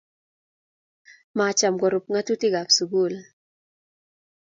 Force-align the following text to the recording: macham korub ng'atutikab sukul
macham 1.37 1.73
korub 1.81 2.05
ng'atutikab 2.11 2.67
sukul 2.77 3.13